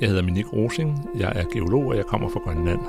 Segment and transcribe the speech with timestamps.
[0.00, 2.80] Jeg hedder Minik Rosing, jeg er geolog, og jeg kommer fra Grønland.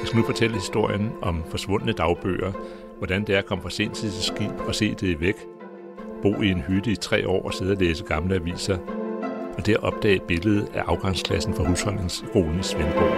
[0.00, 2.52] Jeg skal nu fortælle historien om forsvundne dagbøger,
[2.98, 5.34] hvordan det er at komme fra sent til sit skib og se det væk,
[6.22, 8.78] bo i en hytte i tre år og sidde og læse gamle aviser,
[9.58, 13.14] og det at opdage et billede af afgangsklassen fra husholdningsskolen i Svendborg.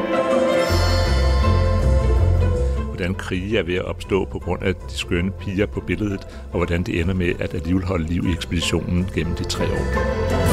[2.84, 6.56] Hvordan krige er ved at opstå på grund af de skønne piger på billedet, og
[6.56, 10.44] hvordan det ender med at alligevel holde liv i ekspeditionen gennem de tre år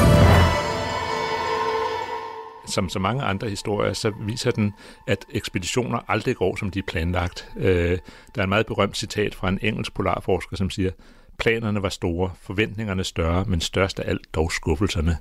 [2.66, 4.72] som så mange andre historier, så viser den,
[5.06, 7.48] at ekspeditioner aldrig går, som de er planlagt.
[7.56, 7.98] Øh,
[8.34, 10.90] der er en meget berømt citat fra en engelsk polarforsker, som siger,
[11.38, 15.16] planerne var store, forventningerne større, men størst af alt dog skuffelserne.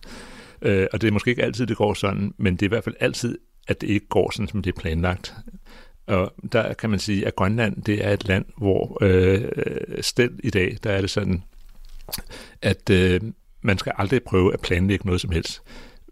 [0.61, 2.83] Øh, og det er måske ikke altid, det går sådan, men det er i hvert
[2.83, 5.33] fald altid, at det ikke går sådan, som det er planlagt.
[6.07, 9.41] Og der kan man sige, at Grønland det er et land, hvor øh,
[10.01, 11.44] sted i dag, der er det sådan,
[12.61, 13.21] at øh,
[13.61, 15.61] man skal aldrig prøve at planlægge noget som helst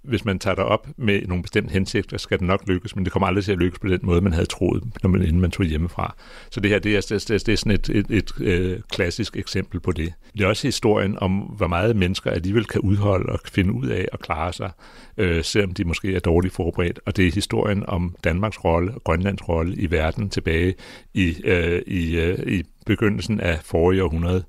[0.04, 3.14] hvis man tager det op med nogle bestemte hensigter, skal det nok lykkes, men det
[3.14, 5.52] kommer aldrig til at lykkes på den måde, man havde troet, når man, inden man
[5.52, 6.16] tog hjemmefra.
[6.52, 8.80] Så det her, det er, det er, det er sådan et, et, et, et øh,
[8.92, 10.14] klassisk eksempel på det.
[10.34, 14.08] Det er også historien om, hvor meget mennesker alligevel kan udholde og finde ud af
[14.14, 14.72] at klare sig,
[15.18, 17.00] øh, selvom de måske er dårligt forberedt.
[17.06, 20.76] Og det er historien om Danmarks rolle og Grønlands rolle i verden tilbage
[21.14, 24.44] i, øh, i, øh, i begyndelsen af forrige århundrede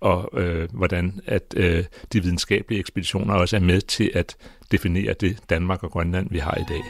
[0.00, 4.36] og øh, hvordan at øh, de videnskabelige ekspeditioner også er med til at
[4.72, 6.82] definere det Danmark og Grønland, vi har i dag.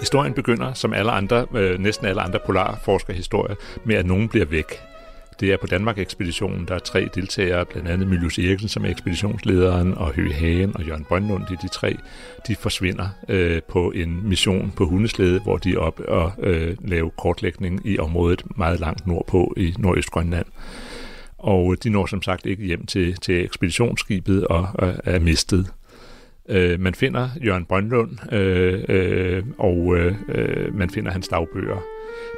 [0.00, 3.54] Historien begynder, som alle andre, øh, næsten alle andre polarforskerhistorier,
[3.84, 4.93] med at nogen bliver væk.
[5.40, 9.94] Det er på Danmark-ekspeditionen, der er tre deltagere, blandt andet Mylius Eriksen, som er ekspeditionslederen,
[9.94, 11.96] og Høge Hagen og Jørgen Brøndlund, de, de tre,
[12.48, 17.10] de forsvinder øh, på en mission på hundeslæde, hvor de er op og øh, laver
[17.10, 20.46] kortlægning i området meget langt nordpå i Nordøstgrønland.
[21.38, 25.72] Og de når som sagt ikke hjem til, til ekspeditionsskibet og, og er mistet.
[26.48, 31.82] Øh, man finder Jørgen Brøndlund, øh, øh, og øh, øh, man finder hans dagbøger.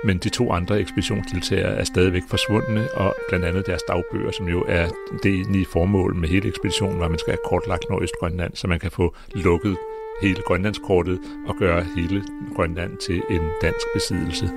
[0.05, 4.65] Men de to andre ekspeditionsdeltagere er stadigvæk forsvundne, og blandt andet deres dagbøger, som jo
[4.69, 4.87] er
[5.23, 8.91] det egentlige formål med hele ekspeditionen, hvor man skal have kortlagt Nordøstgrønland, så man kan
[8.91, 9.77] få lukket
[10.23, 12.23] hele Grønlandskortet og gøre hele
[12.55, 14.51] Grønland til en dansk besiddelse.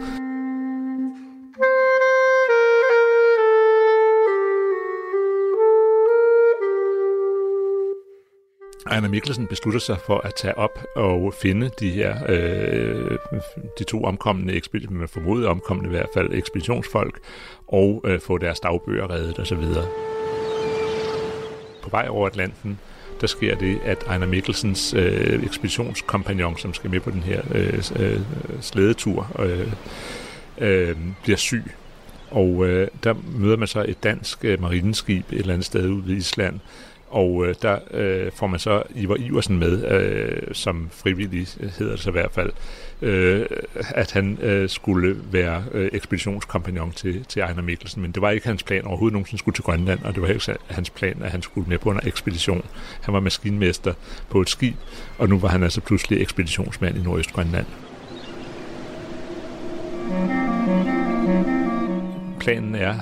[8.90, 13.18] Ejner Mikkelsen beslutter sig for at tage op og finde de her øh,
[13.80, 17.20] de to omkommende, ekspeditioner, formodet omkommende i hvert fald, ekspeditionsfolk,
[17.68, 19.64] og øh, få deres dagbøger reddet osv.
[21.84, 22.80] På vej over Atlanten,
[23.22, 27.84] der sker det, at Ejner Mikkelsens øh, ekspeditionskompagnon, som skal med på den her øh,
[28.00, 28.20] øh,
[28.62, 29.72] slædetur, øh,
[30.58, 31.64] øh, bliver syg.
[32.32, 36.14] Og øh, der møder man så et dansk øh, marineskib et eller andet sted ude
[36.14, 36.60] i Island,
[37.10, 41.92] og øh, der øh, får man så Ivar Iversen med, øh, som frivillig øh, hedder
[41.92, 42.52] det så i hvert fald,
[43.02, 43.46] øh,
[43.90, 48.02] at han øh, skulle være øh, ekspeditionskompagnon til, til Ejner Mikkelsen.
[48.02, 50.56] Men det var ikke hans plan overhovedet nogensinde skulle til Grønland, og det var ikke
[50.68, 52.66] hans plan, at han skulle med på en ekspedition.
[53.02, 53.94] Han var maskinmester
[54.30, 54.76] på et skib,
[55.18, 57.66] og nu var han altså pludselig ekspeditionsmand i Nordøstgrønland.
[62.40, 62.96] Planen er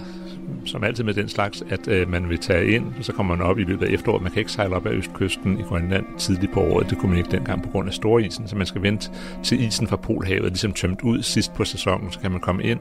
[0.68, 3.46] som altid med den slags, at øh, man vil tage ind, og så kommer man
[3.46, 4.22] op i løbet af efteråret.
[4.22, 6.90] Man kan ikke sejle op af østkysten i Grønland tidligt på året.
[6.90, 9.12] Det kunne man ikke dengang på grund af storisen, så man skal vente
[9.44, 12.80] til isen fra Polhavet ligesom tømt ud sidst på sæsonen, så kan man komme ind,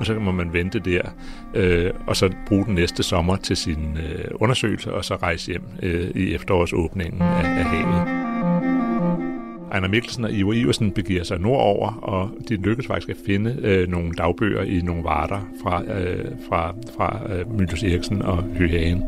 [0.00, 1.02] og så må man vente der,
[1.54, 5.62] øh, og så bruge den næste sommer til sin øh, undersøgelse, og så rejse hjem
[5.82, 8.75] øh, i efterårsåbningen af, af havet.
[9.72, 13.88] Ejner Mikkelsen og Ivo Iversen begiver sig nordover, og de lykkes faktisk at finde øh,
[13.88, 19.02] nogle dagbøger i nogle varter fra, øh, fra, fra øh, Mylius Eriksen og Høhagen.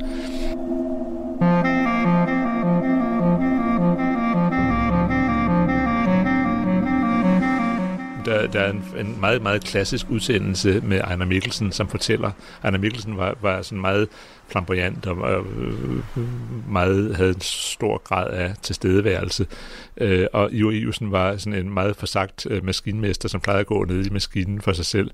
[8.29, 12.31] Der, der er en, en meget, meget klassisk udsendelse med Ejner Mikkelsen, som fortæller,
[12.65, 14.09] Ejner Mikkelsen var, var sådan meget
[14.49, 16.23] flamboyant og var, øh,
[16.69, 19.47] meget, havde en stor grad af tilstedeværelse.
[19.97, 23.85] Øh, og Ivo Iversen var sådan en meget forsagt øh, maskinmester, som plejede at gå
[23.85, 25.11] ned i maskinen for sig selv.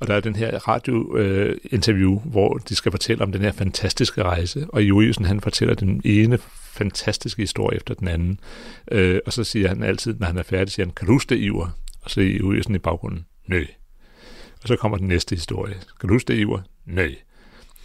[0.00, 4.22] Og der er den her radiointerview, øh, hvor de skal fortælle om den her fantastiske
[4.22, 6.38] rejse, og Juliusen han fortæller den ene
[6.72, 8.40] fantastiske historie efter den anden.
[8.90, 11.34] Øh, og så siger han altid, når han er færdig, siger han, kan du huske
[11.34, 11.68] det, Iver?
[12.00, 13.64] Og så er sådan i baggrunden, nø.
[14.62, 15.74] Og så kommer den næste historie.
[16.00, 16.60] Kan du huske det, Iver?
[16.86, 17.10] Nø.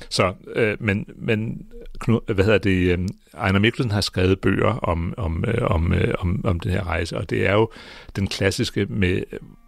[0.10, 1.68] Så, øh, men, men
[2.10, 6.14] øh, hvad hedder det, øh, Ejner Mikkelsen har skrevet bøger om, om, øh, om, øh,
[6.20, 7.70] om, om den her rejse, og det er jo
[8.16, 9.24] den klassiske med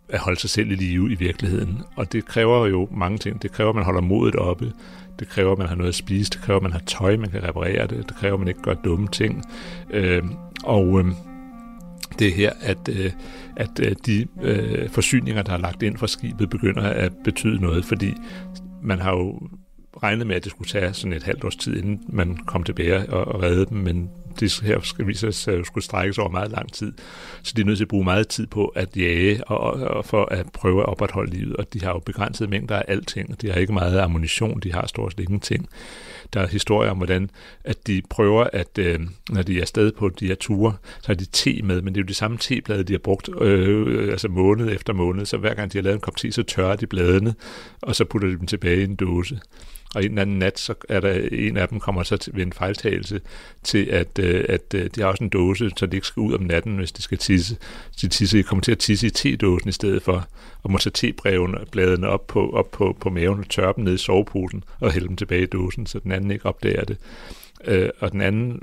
[0.10, 1.84] at holde sig selv i live i virkeligheden.
[1.96, 3.42] Og det kræver jo mange ting.
[3.42, 4.74] Det kræver, at man holder modet oppe.
[5.20, 6.32] Det kræver, at man har noget at spise.
[6.32, 7.98] Det kræver, at man har tøj, man kan reparere det.
[7.98, 9.44] Det kræver, at man ikke gør dumme ting.
[9.90, 10.24] Øh,
[10.64, 11.06] og øh,
[12.20, 13.12] det er her, at, øh,
[13.58, 17.86] at øh, de øh, forsyninger, der er lagt ind fra skibet, begynder at betyde noget,
[17.86, 18.14] fordi
[18.84, 19.40] man har jo
[20.04, 23.10] regnet med, at det skulle tage sådan et halvt års tid, inden man kom tilbage
[23.10, 26.52] og, og redde dem, men det her skal vise sig at skulle strækkes over meget
[26.52, 26.94] lang tid.
[27.44, 30.26] Så de er nødt til at bruge meget tid på at jage og, og for
[30.26, 31.56] at prøve at opretholde livet.
[31.56, 33.42] Og de har jo begrænset mængder af alting.
[33.42, 35.70] De har ikke meget ammunition, de har stort set ingenting.
[36.34, 37.30] Der er historier om, hvordan
[37.64, 39.00] at de prøver, at øh,
[39.30, 42.00] når de er afsted på de her ture, så har de te med, men det
[42.00, 45.26] er jo de samme teblade, de har brugt øh, altså måned efter måned.
[45.26, 47.36] Så hver gang de har lavet en kop te, så tørrer de bladene,
[47.82, 49.40] og så putter de dem tilbage i en dåse
[49.96, 52.54] og en anden nat, så er der en af dem kommer så til, ved en
[52.54, 53.22] fejltagelse
[53.64, 56.34] til, at, øh, at øh, de har også en dåse, så de ikke skal ud
[56.34, 57.58] om natten, hvis de skal tisse.
[58.02, 60.28] De, tisse, de kommer til at tisse i te-dåsen i stedet for,
[60.64, 63.98] og må tage tebladene op på, op på, på maven og tørre dem ned i
[63.98, 66.98] soveposen og hælde dem tilbage i dåsen, så den anden ikke opdager det.
[67.66, 68.60] Øh, og den anden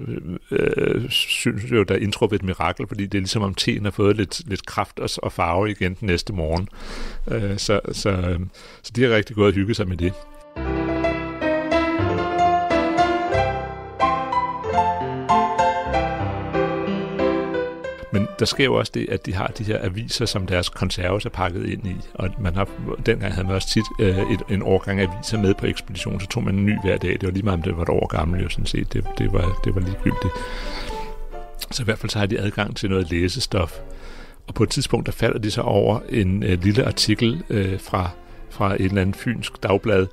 [0.51, 3.91] øh, øh synes jo, der er et mirakel, fordi det er ligesom om teen har
[3.91, 6.69] fået lidt, lidt kraft og, og farve igen den næste morgen.
[7.31, 8.41] Øh, så, så, øh,
[8.83, 10.13] så de har rigtig godt hygget sig med det.
[18.39, 21.31] Der sker jo også det, at de har de her aviser, som deres konserves er
[21.31, 21.97] pakket ind i.
[22.15, 22.69] Og man har,
[23.07, 26.45] dengang havde man også tit øh, et, en årgang aviser med på ekspedition, så tog
[26.45, 27.13] man en ny hver dag.
[27.13, 28.93] Det var lige meget, om det var et år gammel, jo sådan set.
[28.93, 30.33] Det, det, var, det var ligegyldigt.
[31.71, 33.79] Så i hvert fald så har de adgang til noget læsestof.
[34.47, 38.11] Og på et tidspunkt, der falder de så over en øh, lille artikel øh, fra,
[38.51, 40.07] fra et eller andet fynsk dagblad,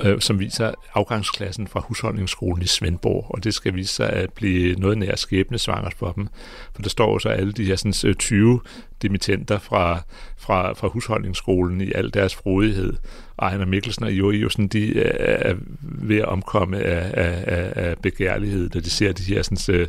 [0.00, 4.74] øh, som viser afgangsklassen fra husholdningsskolen i Svendborg, og det skal vise sig at blive
[4.74, 6.28] noget nær skæbnesvangert for dem.
[6.74, 8.60] For der står så alle de her sådan, øh, 20
[9.02, 10.02] dimittenter fra,
[10.38, 12.94] fra, fra husholdningsskolen i al deres frodighed.
[13.42, 18.68] Ejner Mikkelsen og Jori sådan, de øh, er ved at omkomme af, af, af begærlighed,
[18.68, 19.86] da de ser de her sådan, øh,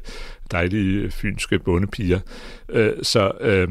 [0.51, 2.19] dejlige fynske bondepiger.
[2.69, 3.67] Øh, så øh,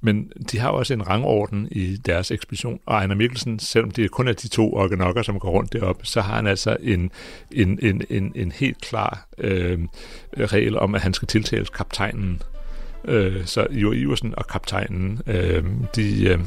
[0.00, 4.28] men de har også en rangorden i deres ekspedition, og Ejner Mikkelsen, selvom det kun
[4.28, 7.10] er de to organokker, som går rundt deroppe, så har han altså en,
[7.52, 9.78] en, en, en, en helt klar øh,
[10.38, 12.42] regel om, at han skal tiltales kaptajnen.
[13.04, 15.64] Øh, så Jo Iversen og kaptajnen, øh,
[15.96, 16.38] de, øh,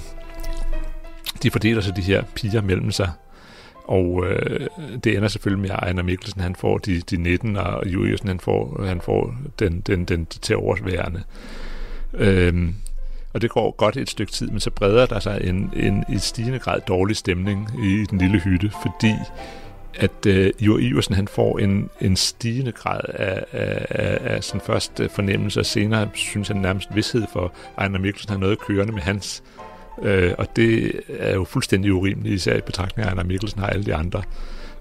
[1.44, 3.12] de fordeler sig de her piger mellem sig,
[3.90, 4.68] og øh,
[5.04, 8.40] det ender selvfølgelig med, at Ejner Mikkelsen han får de, de 19, og Juliusen han
[8.40, 11.24] får, han får den, den, den til overværende.
[12.14, 12.70] Øh,
[13.34, 16.20] og det går godt et stykke tid, men så breder der sig en, en en
[16.20, 19.14] stigende grad dårlig stemning i den lille hytte, fordi
[19.96, 24.62] at øh, Jo Iversen han får en, en stigende grad af, af, af, af sådan
[24.62, 28.60] først øh, fornemmelse, og senere synes han nærmest vidshed for, at Ejner Mikkelsen har noget
[28.60, 29.44] kørende med hans.
[30.02, 33.68] Øh, og det er jo fuldstændig urimeligt, især i betragtning af, at Ejner Mikkelsen har
[33.68, 34.24] alle de andre.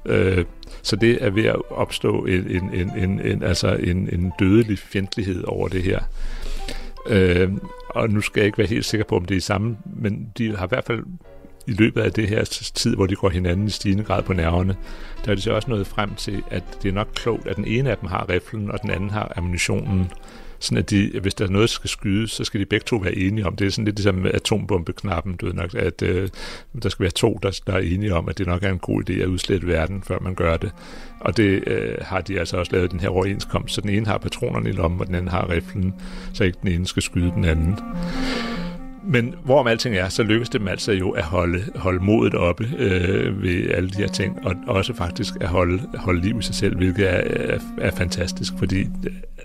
[0.06, 0.44] Øh,
[0.82, 4.78] så det er ved at opstå en, en, en, en, en, altså en, en dødelig
[4.78, 6.00] fjendtlighed over det her.
[7.08, 7.52] Øh,
[7.88, 10.56] og nu skal jeg ikke være helt sikker på, om det er samme, men de
[10.56, 11.04] har i hvert fald
[11.66, 14.76] i løbet af det her tid, hvor de går hinanden i stigende grad på nerverne,
[15.24, 17.64] der er de så også nået frem til, at det er nok klogt, at den
[17.64, 20.10] ene af dem har riflen, og den anden har ammunitionen
[20.60, 22.96] sådan at de, hvis der er noget, der skal skydes, så skal de begge to
[22.96, 23.56] være enige om.
[23.56, 26.28] Det er sådan lidt ligesom atombombe-knappen, du ved nok, at øh,
[26.82, 29.10] der skal være to, der, der er enige om, at det nok er en god
[29.10, 30.72] idé at udslette verden, før man gør det.
[31.20, 34.18] Og det øh, har de altså også lavet den her overenskomst, så den ene har
[34.18, 35.94] patronerne i lommen, og den anden har riflen,
[36.32, 37.76] så ikke den ene skal skyde den anden.
[39.04, 42.68] Men hvorom alting er, så lykkes det dem altså jo at holde, holde modet oppe
[42.78, 46.54] øh, ved alle de her ting, og også faktisk at holde, holde liv i sig
[46.54, 47.22] selv, hvilket er,
[47.54, 48.86] er, er fantastisk, fordi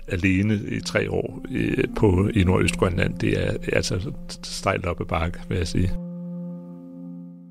[0.08, 5.38] alene i tre år øh, på, i Nordøstgrønland, det er altså stejlt op ad bakke,
[5.48, 5.90] vil jeg sige.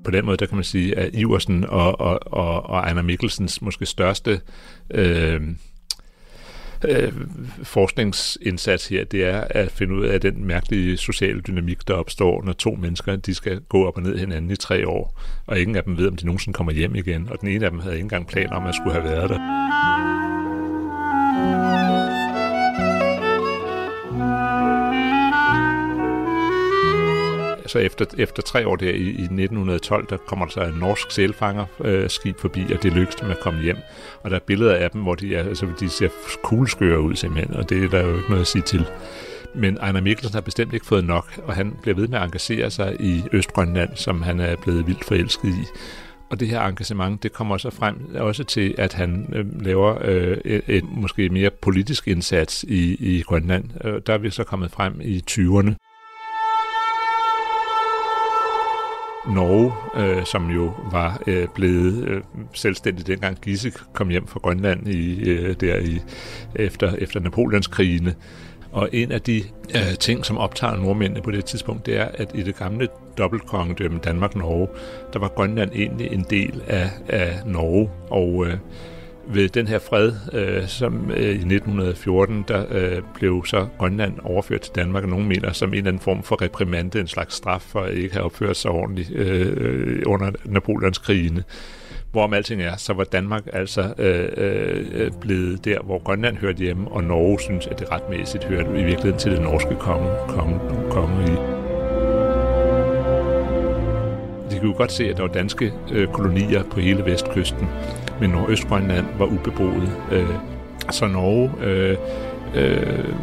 [0.04, 3.62] På den måde, der kan man sige, at Iversen og, og, og, og Ejner Mikkelsens
[3.62, 4.40] måske største
[4.90, 5.40] øh,
[6.88, 7.12] øh,
[7.62, 12.52] forskningsindsats her, det er at finde ud af den mærkelige sociale dynamik, der opstår, når
[12.52, 15.84] to mennesker de skal gå op og ned hinanden i tre år, og ingen af
[15.84, 18.04] dem ved, om de nogensinde kommer hjem igen, og den ene af dem havde ikke
[18.04, 20.23] engang planer om at skulle have været der.
[27.74, 31.10] Så efter, efter tre år der i, i 1912, der kommer der så en norsk
[31.10, 33.76] sælfangerskib øh, forbi, og det lykkes dem at komme hjem.
[34.22, 36.08] Og der er billeder af dem, hvor de, er, altså, de ser
[36.42, 38.86] kugleskøre ud simpelthen, og det er der jo ikke noget at sige til.
[39.54, 42.70] Men Ejner Mikkelsen har bestemt ikke fået nok, og han bliver ved med at engagere
[42.70, 45.66] sig i Østgrønland, som han er blevet vildt forelsket i.
[46.30, 50.38] Og det her engagement, det kommer så frem også til, at han øh, laver øh,
[50.44, 53.64] et, et måske mere politisk indsats i, i Grønland.
[53.84, 55.83] Øh, der er vi så kommet frem i 20'erne.
[59.28, 64.88] Norge, øh, som jo var øh, blevet øh, selvstændig dengang Gisse kom hjem fra Grønland
[64.88, 66.00] i, øh, der i,
[66.54, 68.14] efter, efter Napoleonskrigene,
[68.74, 69.42] og en af de
[69.74, 72.88] øh, ting, som optager nordmændene på det tidspunkt, det er, at i det gamle
[73.18, 74.68] dobbeltkongedømme Danmark-Norge,
[75.12, 77.90] der var Grønland egentlig en del af, af Norge.
[78.10, 78.56] Og øh,
[79.26, 84.60] ved den her fred, øh, som øh, i 1914, der øh, blev så Grønland overført
[84.60, 87.60] til Danmark, og nogen mener som en eller anden form for reprimande, en slags straf
[87.60, 91.44] for at ikke have opført sig ordentligt øh, øh, under Napoleons krigene.
[92.12, 96.90] Hvorom alting er, så var Danmark altså øh, øh, blevet der, hvor Grønland hørte hjemme,
[96.90, 101.24] og Norge synes, at det retmæssigt hørte i virkeligheden til det norske konge, konge, konge
[101.24, 101.36] i.
[104.54, 107.68] De kunne godt se, at der var danske øh, kolonier på hele vestkysten,
[108.20, 109.92] men Nordøstgrønland var ubeboet.
[110.12, 110.28] Øh,
[110.90, 111.96] så Norge øh,
[112.54, 113.14] øh,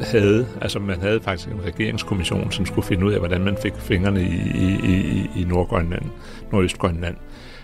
[0.00, 3.72] havde, altså man havde faktisk en regeringskommission, som skulle finde ud af, hvordan man fik
[3.76, 6.02] fingrene i, i, i, i Nordgrønland,
[6.52, 7.16] Nordøstgrønland.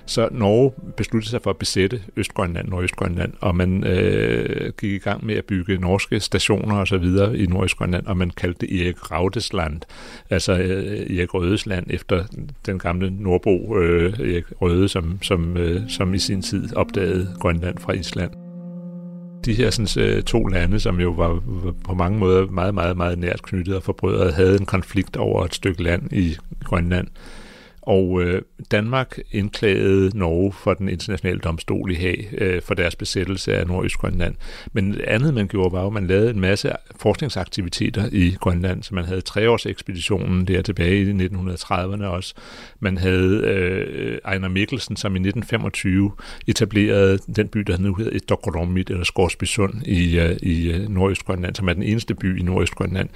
[0.06, 5.26] Så Norge besluttede sig for at besætte Østgrønland, Nordøstgrønland, og man øh, gik i gang
[5.26, 9.10] med at bygge norske stationer og så videre i Nordøstgrønland, og man kaldte det Erik
[9.10, 9.80] Raudesland,
[10.30, 12.24] altså øh, Erik Rødes land, efter
[12.66, 17.78] den gamle nordbo øh, Erik Røde, som, som, øh, som i sin tid opdagede Grønland
[17.78, 18.30] fra Island
[19.46, 22.96] de her sådan, øh, to lande, som jo var, var på mange måder meget, meget,
[22.96, 27.08] meget nært knyttet og forbrødret, havde en konflikt over et stykke land i Grønland.
[27.86, 33.56] Og øh, Danmark indklagede Norge for den internationale domstol i Haag øh, for deres besættelse
[33.56, 34.34] af Nordøstgrønland.
[34.72, 38.82] Men det andet, man gjorde, var at man lavede en masse forskningsaktiviteter i Grønland.
[38.82, 42.34] Så man havde treårsekspeditionen der tilbage i 1930'erne også.
[42.80, 46.12] Man havde øh, Ejner Mikkelsen, som i 1925
[46.46, 51.68] etablerede den by, der nu hedder Dokkoromit, eller Skorsbysund i, øh, i øh, Nordøstgrønland, som
[51.68, 53.08] er den eneste by i Nordøstgrønland.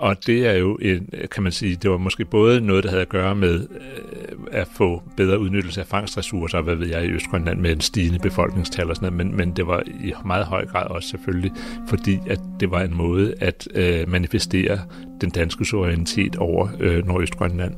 [0.00, 3.02] Og det er jo, en, kan man sige, det var måske både noget, der havde
[3.02, 7.60] at gøre med øh, at få bedre udnyttelse af fangstressourcer, hvad ved jeg, i Østgrønland
[7.60, 10.86] med en stigende befolkningstal og sådan noget, men, men det var i meget høj grad
[10.86, 11.52] også selvfølgelig,
[11.88, 14.78] fordi at det var en måde at øh, manifestere
[15.20, 17.74] den danske suverænitet over øh, Nordøstgrønland.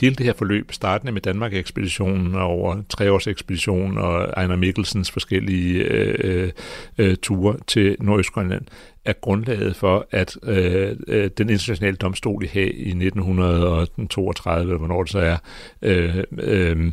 [0.00, 6.14] Hele det her forløb, startende med Danmark-ekspeditionen og over treårsekspeditionen og Ejner Mikkelsens forskellige øh,
[6.24, 6.50] øh,
[6.98, 8.64] øh, ture til Nordøstgrønland,
[9.04, 15.02] er grundlaget for, at øh, øh den internationale domstol i Haag i 1932, eller hvornår
[15.02, 15.36] det så er,
[15.82, 16.92] øh, øh,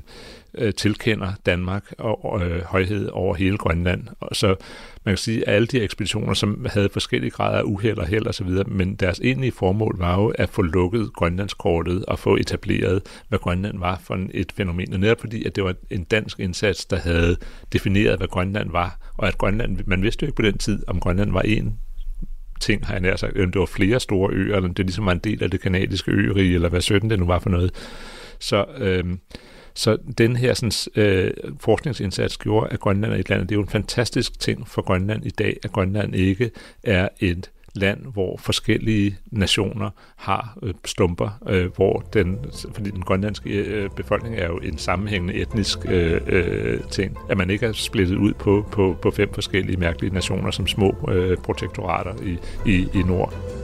[0.60, 4.08] øh, tilkender Danmark og øh, højhed over hele Grønland.
[4.20, 4.56] Og så
[5.06, 8.28] man kan sige, at alle de ekspeditioner, som havde forskellige grader af uheld og held
[8.28, 13.39] osv., men deres egentlige formål var jo at få lukket Grønlandskortet og få etableret, hvad
[13.39, 14.94] Grønland var for et fænomen.
[14.94, 17.38] Og netop fordi, at det var en dansk indsats, der havde
[17.74, 21.00] defineret, hvad Grønland var, og at Grønland, man vidste jo ikke på den tid, om
[21.00, 21.80] Grønland var en
[22.60, 25.20] ting, har jeg nær sagt, det var flere store øer, eller det ligesom var en
[25.20, 27.72] del af det kanadiske øerige, eller hvad 17 det nu var for noget.
[28.39, 29.04] Så øh,
[29.74, 33.62] så den her sådan, øh, forskningsindsats gjorde, at Grønland er et land, det er jo
[33.62, 36.52] en fantastisk ting for Grønland i dag, at Grønland ikke
[36.84, 42.40] er et land, hvor forskellige nationer har øh, stumper, øh, hvor den,
[42.74, 47.50] fordi den grønlandske øh, befolkning er jo en sammenhængende etnisk øh, øh, ting, at man
[47.50, 52.14] ikke er splittet ud på, på, på fem forskellige mærkelige nationer som små øh, protektorater
[52.24, 52.38] i,
[52.72, 53.59] i, i nord.